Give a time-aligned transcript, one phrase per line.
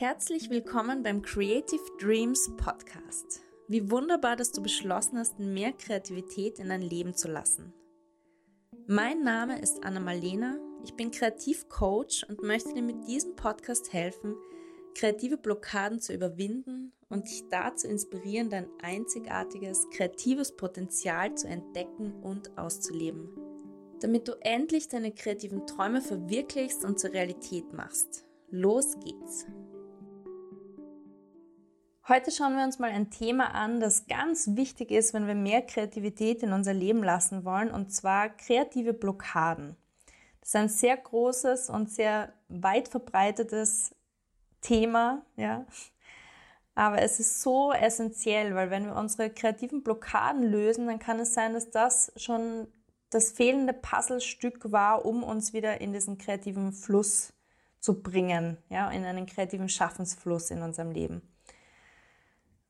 [0.00, 3.42] Herzlich willkommen beim Creative Dreams Podcast.
[3.68, 7.74] Wie wunderbar, dass du beschlossen hast, mehr Kreativität in dein Leben zu lassen.
[8.86, 14.36] Mein Name ist Anna Malena, ich bin Kreativcoach und möchte dir mit diesem Podcast helfen,
[14.94, 22.56] kreative Blockaden zu überwinden und dich dazu inspirieren, dein einzigartiges kreatives Potenzial zu entdecken und
[22.56, 23.28] auszuleben,
[24.00, 28.24] damit du endlich deine kreativen Träume verwirklichst und zur Realität machst.
[28.48, 29.44] Los geht's!
[32.08, 35.62] Heute schauen wir uns mal ein Thema an, das ganz wichtig ist, wenn wir mehr
[35.62, 39.76] Kreativität in unser Leben lassen wollen, und zwar kreative Blockaden.
[40.40, 43.94] Das ist ein sehr großes und sehr weit verbreitetes
[44.62, 45.66] Thema, ja.
[46.74, 51.34] Aber es ist so essentiell, weil wenn wir unsere kreativen Blockaden lösen, dann kann es
[51.34, 52.66] sein, dass das schon
[53.10, 57.34] das fehlende Puzzlestück war, um uns wieder in diesen kreativen Fluss
[57.80, 61.22] zu bringen, ja, in einen kreativen Schaffensfluss in unserem Leben.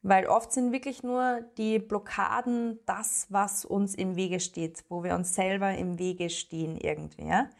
[0.03, 5.15] Weil oft sind wirklich nur die Blockaden das, was uns im Wege steht, wo wir
[5.15, 7.27] uns selber im Wege stehen irgendwie.
[7.27, 7.51] Ja?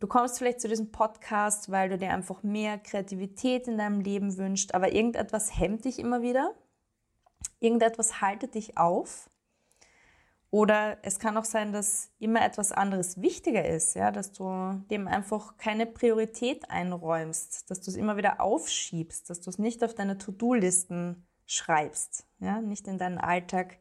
[0.00, 4.36] Du kommst vielleicht zu diesem Podcast, weil du dir einfach mehr Kreativität in deinem Leben
[4.36, 6.54] wünschst, aber irgendetwas hemmt dich immer wieder.
[7.60, 9.30] Irgendetwas haltet dich auf.
[10.50, 15.06] Oder es kann auch sein, dass immer etwas anderes wichtiger ist, ja, dass du dem
[15.06, 19.94] einfach keine Priorität einräumst, dass du es immer wieder aufschiebst, dass du es nicht auf
[19.94, 23.78] deine To-Do-Listen schreibst, ja, nicht in deinen Alltag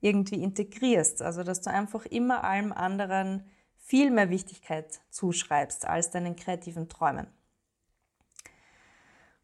[0.00, 1.22] irgendwie integrierst.
[1.22, 3.44] Also, dass du einfach immer allem anderen
[3.78, 7.28] viel mehr Wichtigkeit zuschreibst als deinen kreativen Träumen.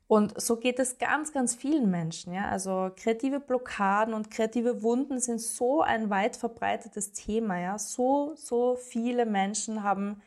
[0.08, 2.34] Und so geht es ganz, ganz vielen Menschen.
[2.34, 2.50] Ja?
[2.50, 7.58] Also kreative Blockaden und kreative Wunden sind so ein weit verbreitetes Thema.
[7.58, 7.78] Ja?
[7.78, 10.20] So, so viele Menschen haben,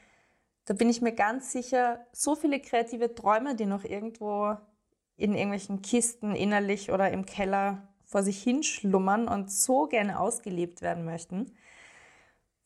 [0.65, 4.57] da bin ich mir ganz sicher, so viele kreative Träume, die noch irgendwo
[5.17, 11.05] in irgendwelchen Kisten innerlich oder im Keller vor sich hinschlummern und so gerne ausgelebt werden
[11.05, 11.51] möchten.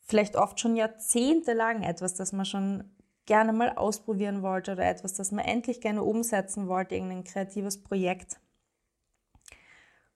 [0.00, 2.84] Vielleicht oft schon jahrzehntelang etwas, das man schon
[3.26, 8.40] gerne mal ausprobieren wollte oder etwas, das man endlich gerne umsetzen wollte, irgendein kreatives Projekt.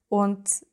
[0.09, 0.67] Und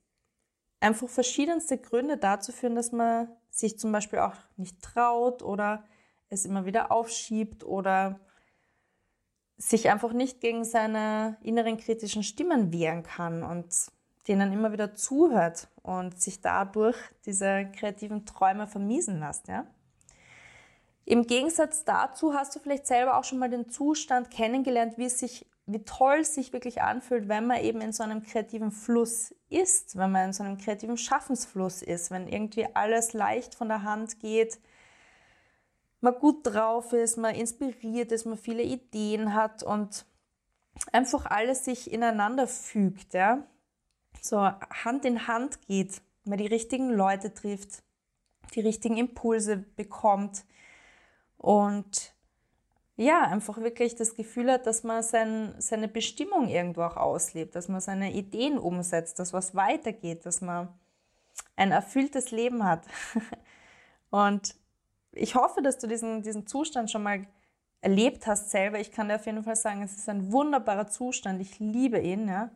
[0.80, 5.84] einfach verschiedenste Gründe dazu führen, dass man sich zum Beispiel auch nicht traut oder
[6.30, 8.20] es immer wieder aufschiebt oder
[9.62, 13.68] sich einfach nicht gegen seine inneren kritischen Stimmen wehren kann und
[14.28, 19.48] denen immer wieder zuhört und sich dadurch diese kreativen Träume vermiesen lässt.
[19.48, 19.68] Ja?
[21.06, 25.20] Im Gegensatz dazu hast du vielleicht selber auch schon mal den Zustand kennengelernt, wie es
[25.20, 29.36] sich, wie toll es sich wirklich anfühlt, wenn man eben in so einem kreativen Fluss
[29.50, 33.84] ist, wenn man in so einem kreativen Schaffensfluss ist, wenn irgendwie alles leicht von der
[33.84, 34.60] Hand geht,
[36.02, 40.06] man gut drauf ist, man inspiriert ist, man viele Ideen hat und
[40.92, 43.46] einfach alles sich ineinander fügt, ja.
[44.20, 47.84] So Hand in Hand geht, man die richtigen Leute trifft,
[48.56, 50.44] die richtigen Impulse bekommt
[51.38, 52.14] und
[52.98, 57.68] ja, einfach wirklich das Gefühl hat, dass man sein, seine Bestimmung irgendwo auch auslebt, dass
[57.68, 60.68] man seine Ideen umsetzt, dass was weitergeht, dass man
[61.56, 62.86] ein erfülltes Leben hat.
[64.12, 64.56] Und
[65.14, 67.26] ich hoffe, dass du diesen, diesen Zustand schon mal
[67.82, 68.80] erlebt hast selber.
[68.80, 71.42] Ich kann dir auf jeden Fall sagen, es ist ein wunderbarer Zustand.
[71.42, 72.52] Ich liebe ihn, ja.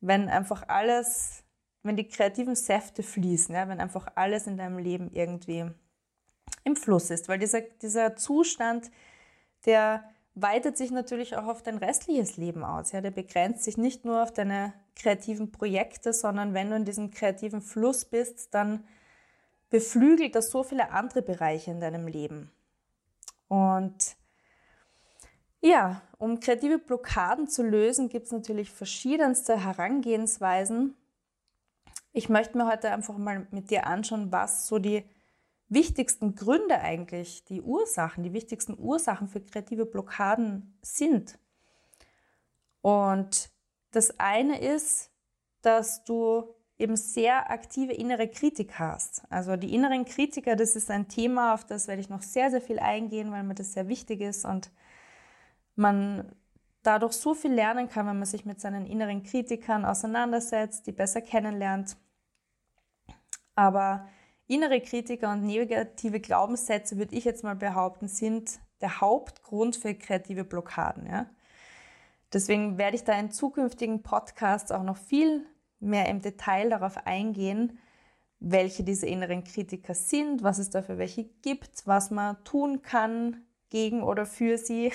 [0.00, 1.44] Wenn einfach alles,
[1.82, 5.70] wenn die kreativen Säfte fließen, ja, wenn einfach alles in deinem Leben irgendwie
[6.62, 7.28] im Fluss ist.
[7.28, 8.90] Weil dieser, dieser Zustand,
[9.66, 12.92] der weitet sich natürlich auch auf dein restliches Leben aus.
[12.92, 17.10] Ja, der begrenzt sich nicht nur auf deine kreativen Projekte, sondern wenn du in diesem
[17.10, 18.84] kreativen Fluss bist, dann
[19.74, 22.52] beflügelt das so viele andere Bereiche in deinem Leben.
[23.48, 24.14] Und
[25.60, 30.94] ja, um kreative Blockaden zu lösen, gibt es natürlich verschiedenste Herangehensweisen.
[32.12, 35.02] Ich möchte mir heute einfach mal mit dir anschauen, was so die
[35.68, 41.36] wichtigsten Gründe eigentlich, die Ursachen, die wichtigsten Ursachen für kreative Blockaden sind.
[42.80, 43.50] Und
[43.90, 45.10] das eine ist,
[45.62, 49.22] dass du eben sehr aktive innere Kritiker hast.
[49.30, 52.60] Also die inneren Kritiker, das ist ein Thema, auf das werde ich noch sehr, sehr
[52.60, 54.70] viel eingehen, weil mir das sehr wichtig ist und
[55.76, 56.34] man
[56.82, 61.20] dadurch so viel lernen kann, wenn man sich mit seinen inneren Kritikern auseinandersetzt, die besser
[61.20, 61.96] kennenlernt.
[63.54, 64.08] Aber
[64.46, 70.44] innere Kritiker und negative Glaubenssätze, würde ich jetzt mal behaupten, sind der Hauptgrund für kreative
[70.44, 71.06] Blockaden.
[71.06, 71.26] Ja?
[72.32, 75.46] Deswegen werde ich da in zukünftigen Podcasts auch noch viel
[75.84, 77.78] mehr im Detail darauf eingehen,
[78.40, 83.42] welche diese inneren Kritiker sind, was es da für welche gibt, was man tun kann
[83.70, 84.92] gegen oder für sie,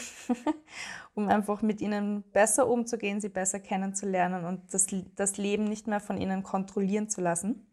[1.15, 5.99] um einfach mit ihnen besser umzugehen, sie besser kennenzulernen und das, das Leben nicht mehr
[5.99, 7.67] von ihnen kontrollieren zu lassen.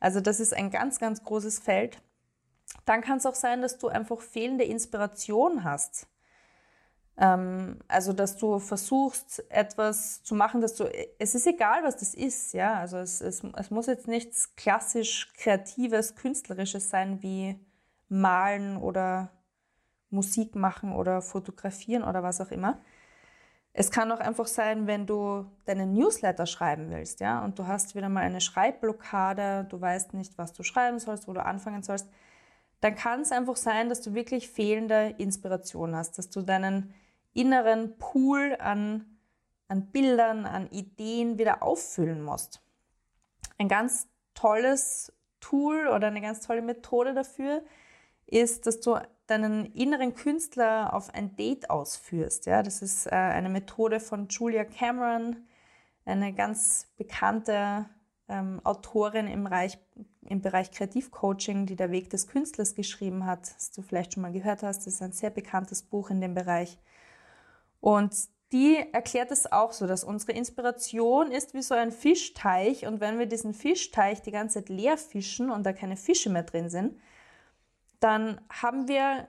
[0.00, 2.02] Also das ist ein ganz, ganz großes Feld.
[2.84, 6.06] Dann kann es auch sein, dass du einfach fehlende Inspiration hast.
[7.16, 10.84] Ähm, also, dass du versuchst, etwas zu machen, dass du,
[11.18, 12.74] es ist egal, was das ist, ja.
[12.74, 17.58] Also, es, es, es muss jetzt nichts klassisch kreatives, künstlerisches sein, wie
[18.08, 19.30] malen oder
[20.10, 22.80] Musik machen oder fotografieren oder was auch immer.
[23.72, 27.96] Es kann auch einfach sein, wenn du deinen Newsletter schreiben willst, ja, und du hast
[27.96, 32.08] wieder mal eine Schreibblockade, du weißt nicht, was du schreiben sollst, wo du anfangen sollst,
[32.80, 36.94] dann kann es einfach sein, dass du wirklich fehlende Inspiration hast, dass du deinen
[37.34, 39.18] inneren Pool an,
[39.68, 42.62] an Bildern, an Ideen wieder auffüllen musst.
[43.58, 47.62] Ein ganz tolles Tool oder eine ganz tolle Methode dafür
[48.26, 52.46] ist, dass du deinen inneren Künstler auf ein Date ausführst.
[52.46, 55.36] Ja, das ist äh, eine Methode von Julia Cameron,
[56.04, 57.86] eine ganz bekannte
[58.28, 59.78] ähm, Autorin im Bereich,
[60.22, 64.32] im Bereich Kreativcoaching, die der Weg des Künstlers geschrieben hat, das du vielleicht schon mal
[64.32, 64.86] gehört hast.
[64.86, 66.78] Das ist ein sehr bekanntes Buch in dem Bereich.
[67.84, 68.16] Und
[68.50, 73.18] die erklärt es auch so, dass unsere Inspiration ist wie so ein Fischteich und wenn
[73.18, 76.98] wir diesen Fischteich die ganze Zeit leer fischen und da keine Fische mehr drin sind,
[78.00, 79.28] dann haben wir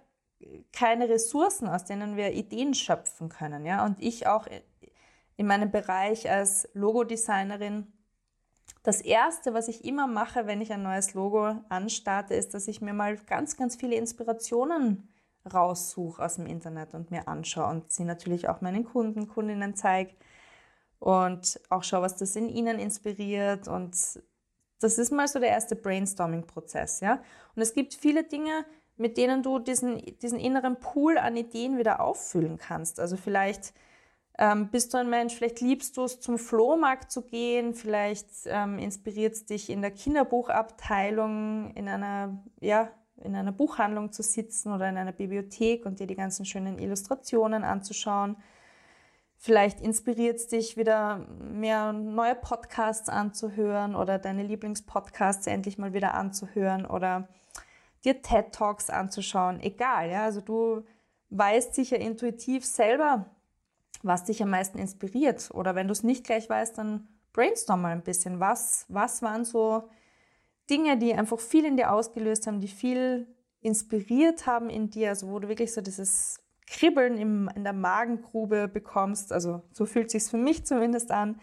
[0.72, 3.66] keine Ressourcen, aus denen wir Ideen schöpfen können.
[3.66, 3.84] Ja?
[3.84, 4.48] Und ich auch
[5.36, 7.92] in meinem Bereich als Logodesignerin,
[8.84, 12.80] das Erste, was ich immer mache, wenn ich ein neues Logo anstarte, ist, dass ich
[12.80, 15.10] mir mal ganz, ganz viele Inspirationen
[15.52, 20.14] raussuche aus dem Internet und mir anschaue und sie natürlich auch meinen Kunden, Kundinnen zeige
[21.00, 23.96] und auch schaue, was das in ihnen inspiriert und
[24.82, 27.22] das ist mal so der erste Brainstorming-Prozess, ja.
[27.56, 28.66] Und es gibt viele Dinge,
[28.98, 33.00] mit denen du diesen, diesen inneren Pool an Ideen wieder auffüllen kannst.
[33.00, 33.74] Also vielleicht
[34.38, 38.80] ähm, bist du ein Mensch, vielleicht liebst du es, zum Flohmarkt zu gehen, vielleicht ähm,
[38.80, 42.90] inspiriert es dich in der Kinderbuchabteilung, in einer, ja,
[43.24, 47.64] in einer Buchhandlung zu sitzen oder in einer Bibliothek und dir die ganzen schönen Illustrationen
[47.64, 48.38] anzuschauen.
[49.38, 56.14] Vielleicht inspiriert es dich wieder mehr neue Podcasts anzuhören oder deine Lieblingspodcasts endlich mal wieder
[56.14, 57.28] anzuhören oder
[58.04, 59.60] dir TED Talks anzuschauen.
[59.60, 60.24] Egal, ja.
[60.24, 60.84] Also du
[61.30, 63.26] weißt sicher intuitiv selber,
[64.04, 65.50] was dich am meisten inspiriert.
[65.54, 68.40] Oder wenn du es nicht gleich weißt, dann brainstorm mal ein bisschen.
[68.40, 69.90] Was, was waren so
[70.70, 73.28] Dinge, die einfach viel in dir ausgelöst haben, die viel
[73.62, 78.68] inspiriert haben in dir, also wo du wirklich so dieses Kribbeln im, in der Magengrube
[78.68, 79.32] bekommst.
[79.32, 81.40] Also so fühlt sich für mich zumindest an,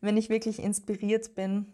[0.00, 1.72] wenn ich wirklich inspiriert bin.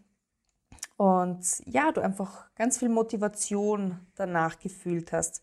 [0.96, 5.40] Und ja, du einfach ganz viel Motivation danach gefühlt hast.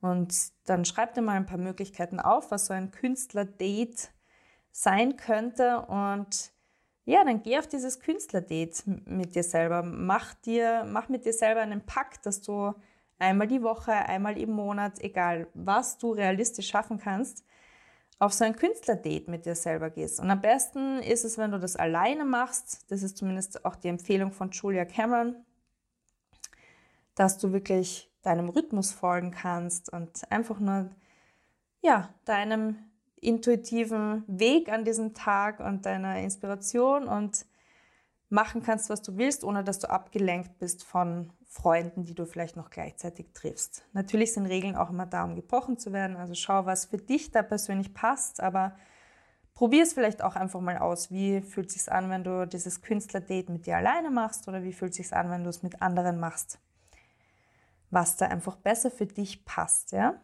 [0.00, 4.10] Und dann schreib dir mal ein paar Möglichkeiten auf, was so ein Künstler-Date
[4.72, 5.80] sein könnte.
[5.82, 6.52] Und
[7.06, 9.82] ja, dann geh auf dieses Künstler-Date mit dir selber.
[9.84, 12.74] Mach, dir, mach mit dir selber einen Pakt, dass du
[13.18, 17.44] einmal die Woche, einmal im Monat, egal was du realistisch schaffen kannst,
[18.18, 20.18] auf so ein Künstlerdate mit dir selber gehst.
[20.18, 22.90] Und am besten ist es, wenn du das alleine machst.
[22.90, 25.36] Das ist zumindest auch die Empfehlung von Julia Cameron,
[27.14, 30.90] dass du wirklich deinem Rhythmus folgen kannst und einfach nur
[31.82, 32.78] ja, deinem
[33.20, 37.46] intuitiven Weg an diesem Tag und deiner Inspiration und
[38.28, 42.56] machen kannst, was du willst, ohne dass du abgelenkt bist von Freunden, die du vielleicht
[42.56, 43.86] noch gleichzeitig triffst.
[43.92, 46.16] Natürlich sind Regeln auch immer da, um gebrochen zu werden.
[46.16, 48.76] Also schau, was für dich da persönlich passt, aber
[49.54, 51.10] probier es vielleicht auch einfach mal aus.
[51.10, 54.72] Wie fühlt es sich an, wenn du dieses Künstler-Date mit dir alleine machst oder wie
[54.72, 56.58] fühlt es sich an, wenn du es mit anderen machst?
[57.90, 60.20] Was da einfach besser für dich passt, ja?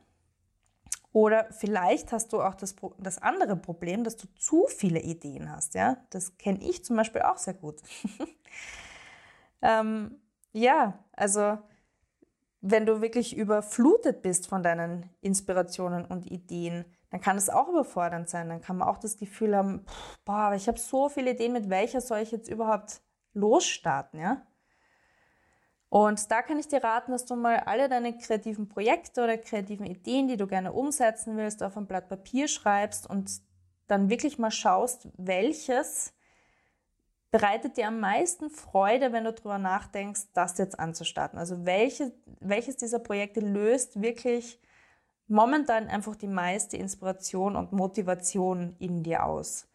[1.12, 5.74] Oder vielleicht hast du auch das, das andere Problem, dass du zu viele Ideen hast.
[5.74, 5.98] Ja?
[6.10, 7.82] Das kenne ich zum Beispiel auch sehr gut.
[9.62, 10.20] ähm,
[10.52, 11.58] ja, also
[12.62, 18.28] wenn du wirklich überflutet bist von deinen Inspirationen und Ideen, dann kann es auch überfordernd
[18.28, 18.48] sein.
[18.48, 19.84] Dann kann man auch das Gefühl haben,
[20.24, 23.02] boah, ich habe so viele Ideen, mit welcher soll ich jetzt überhaupt
[23.34, 24.46] losstarten, ja?
[25.92, 29.84] Und da kann ich dir raten, dass du mal alle deine kreativen Projekte oder kreativen
[29.84, 33.42] Ideen, die du gerne umsetzen willst, auf ein Blatt Papier schreibst und
[33.88, 36.14] dann wirklich mal schaust, welches
[37.30, 41.38] bereitet dir am meisten Freude, wenn du darüber nachdenkst, das jetzt anzustarten.
[41.38, 44.58] Also welche, welches dieser Projekte löst wirklich
[45.28, 49.68] momentan einfach die meiste Inspiration und Motivation in dir aus.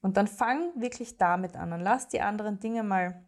[0.00, 3.24] Und dann fang wirklich damit an und lass die anderen Dinge mal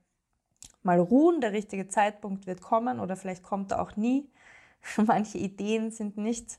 [0.84, 1.40] mal ruhen.
[1.40, 4.30] Der richtige Zeitpunkt wird kommen oder vielleicht kommt er auch nie.
[4.96, 6.58] Manche Ideen sind nicht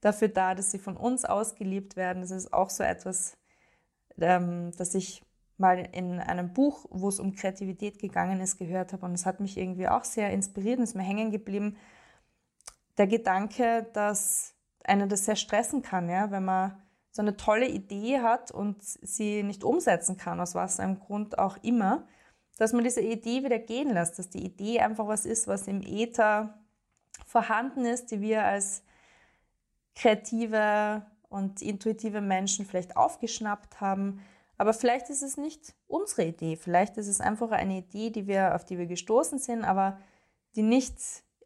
[0.00, 2.22] dafür da, dass sie von uns ausgeliebt werden.
[2.22, 3.36] Das ist auch so etwas,
[4.18, 5.22] ähm, das ich
[5.58, 9.06] mal in einem Buch, wo es um Kreativität gegangen ist, gehört habe.
[9.06, 11.76] Und es hat mich irgendwie auch sehr inspiriert und ist mir hängen geblieben.
[12.98, 14.54] Der Gedanke, dass
[14.84, 16.82] einer das sehr stressen kann, ja, wenn man
[17.12, 21.58] so eine tolle Idee hat und sie nicht umsetzen kann, aus was einem Grund auch
[21.62, 22.06] immer,
[22.58, 25.82] dass man diese Idee wieder gehen lässt, dass die Idee einfach was ist, was im
[25.82, 26.58] Äther
[27.26, 28.82] vorhanden ist, die wir als
[29.94, 34.20] kreative und intuitive Menschen vielleicht aufgeschnappt haben.
[34.58, 36.56] Aber vielleicht ist es nicht unsere Idee.
[36.56, 39.98] Vielleicht ist es einfach eine Idee, die wir, auf die wir gestoßen sind, aber
[40.54, 40.96] die nicht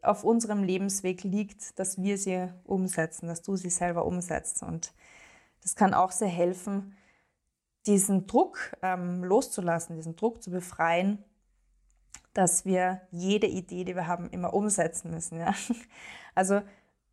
[0.03, 4.63] auf unserem Lebensweg liegt, dass wir sie umsetzen, dass du sie selber umsetzt.
[4.63, 4.93] Und
[5.63, 6.97] das kann auch sehr helfen,
[7.87, 11.23] diesen Druck ähm, loszulassen, diesen Druck zu befreien,
[12.35, 15.38] dass wir jede Idee, die wir haben, immer umsetzen müssen.
[15.38, 15.55] Ja?
[16.35, 16.61] Also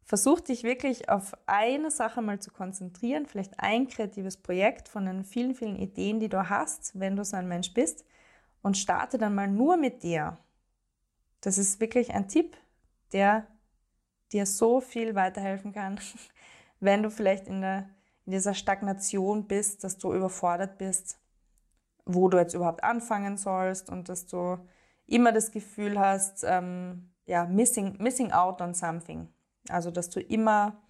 [0.03, 5.23] versuch dich wirklich auf eine Sache mal zu konzentrieren, vielleicht ein kreatives Projekt von den
[5.23, 8.03] vielen, vielen Ideen, die du hast, wenn du so ein Mensch bist,
[8.61, 10.37] und starte dann mal nur mit dir.
[11.41, 12.57] Das ist wirklich ein Tipp,
[13.11, 13.47] der
[14.31, 15.99] dir so viel weiterhelfen kann,
[16.79, 17.89] wenn du vielleicht in, der,
[18.25, 21.19] in dieser Stagnation bist, dass du überfordert bist,
[22.05, 24.57] wo du jetzt überhaupt anfangen sollst und dass du
[25.05, 29.27] immer das Gefühl hast, ähm, ja, missing, missing out on something.
[29.69, 30.81] Also, dass du immer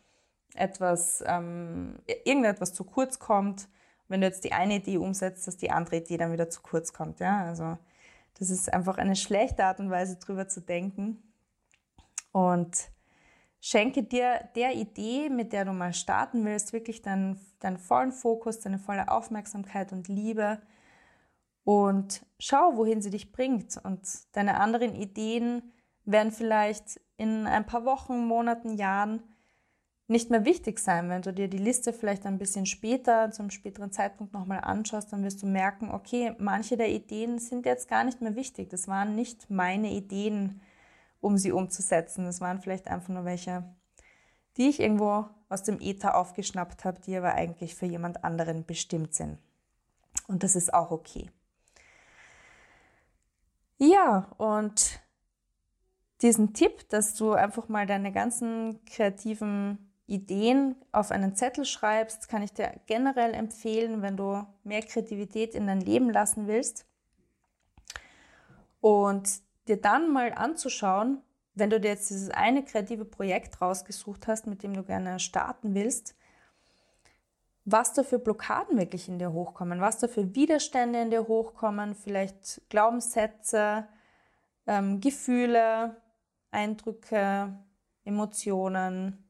[0.56, 3.68] etwas, ähm, irgendetwas zu kurz kommt.
[4.08, 6.94] Wenn du jetzt die eine Idee umsetzt, dass die andere Idee dann wieder zu kurz
[6.94, 7.20] kommt.
[7.20, 7.46] Ja?
[7.46, 7.78] Also,
[8.40, 11.24] das ist einfach eine schlechte Art und Weise, drüber zu denken.
[12.32, 12.90] Und
[13.64, 18.60] schenke dir der Idee, mit der du mal starten willst, wirklich deinen, deinen vollen Fokus,
[18.60, 20.62] deine volle Aufmerksamkeit und Liebe
[21.64, 23.80] und schau, wohin sie dich bringt.
[23.82, 24.02] Und
[24.34, 25.72] deine anderen Ideen
[26.04, 29.24] werden vielleicht in ein paar Wochen, Monaten, Jahren
[30.10, 31.10] nicht mehr wichtig sein.
[31.10, 35.24] Wenn du dir die Liste vielleicht ein bisschen später, zum späteren Zeitpunkt nochmal anschaust, dann
[35.24, 38.70] wirst du merken, okay, manche der Ideen sind jetzt gar nicht mehr wichtig.
[38.70, 40.60] Das waren nicht meine Ideen,
[41.24, 42.26] um sie umzusetzen.
[42.26, 43.64] Das waren vielleicht einfach nur welche,
[44.58, 49.16] die ich irgendwo aus dem Äther aufgeschnappt habe, die aber eigentlich für jemand anderen bestimmt
[49.16, 49.40] sind.
[50.28, 51.32] Und das ist auch okay.
[53.78, 55.02] Ja, und
[56.22, 62.44] diesen Tipp, dass du einfach mal deine ganzen kreativen Ideen auf einen Zettel schreibst, kann
[62.44, 66.86] ich dir generell empfehlen, wenn du mehr Kreativität in dein Leben lassen willst.
[68.82, 71.22] Und dir dann mal anzuschauen,
[71.56, 75.76] wenn du dir jetzt dieses eine kreative Projekt rausgesucht hast, mit dem du gerne starten
[75.76, 76.16] willst,
[77.66, 81.96] was da für Blockaden wirklich in dir hochkommen, was da für Widerstände in dir hochkommen,
[81.96, 83.88] vielleicht Glaubenssätze,
[84.68, 86.02] ähm, Gefühle,
[86.52, 87.58] Eindrücke,
[88.04, 89.24] Emotionen.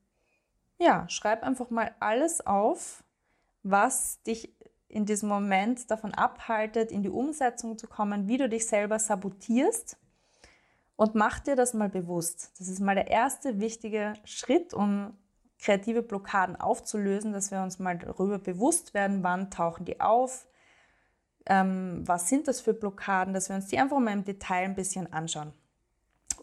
[0.80, 3.04] Ja, schreib einfach mal alles auf,
[3.62, 4.56] was dich
[4.88, 9.98] in diesem Moment davon abhaltet, in die Umsetzung zu kommen, wie du dich selber sabotierst
[10.96, 12.52] und mach dir das mal bewusst.
[12.60, 15.18] Das ist mal der erste wichtige Schritt, um
[15.60, 20.46] kreative Blockaden aufzulösen, dass wir uns mal darüber bewusst werden, wann tauchen die auf,
[21.46, 24.76] ähm, was sind das für Blockaden, dass wir uns die einfach mal im Detail ein
[24.76, 25.54] bisschen anschauen.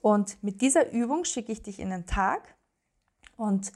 [0.00, 2.56] Und mit dieser Übung schicke ich dich in den Tag
[3.36, 3.72] und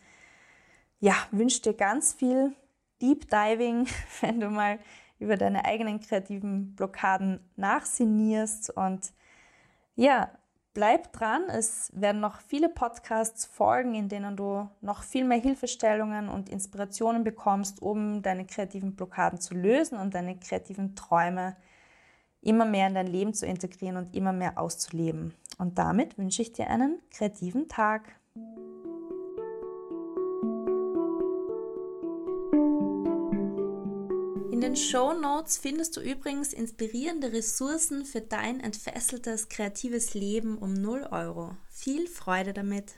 [1.00, 2.54] ja, wünsche dir ganz viel
[3.02, 3.86] Deep Diving,
[4.22, 4.78] wenn du mal
[5.18, 9.12] über deine eigenen kreativen Blockaden nachsinnierst und
[9.96, 10.30] ja,
[10.74, 11.44] bleib dran.
[11.48, 17.24] Es werden noch viele Podcasts folgen, in denen du noch viel mehr Hilfestellungen und Inspirationen
[17.24, 21.56] bekommst, um deine kreativen Blockaden zu lösen und deine kreativen Träume
[22.42, 25.34] immer mehr in dein Leben zu integrieren und immer mehr auszuleben.
[25.58, 28.16] Und damit wünsche ich dir einen kreativen Tag.
[34.74, 41.06] Den Show Notes findest du übrigens inspirierende Ressourcen für dein entfesseltes kreatives Leben um 0
[41.12, 41.56] Euro.
[41.70, 42.94] Viel Freude damit!